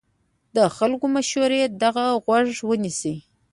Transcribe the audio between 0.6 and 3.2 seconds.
خلکو مشورې ته غوږ ونیسئ.